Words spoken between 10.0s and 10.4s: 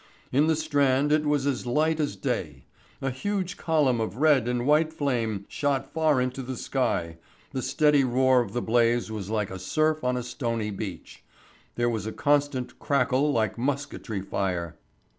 on a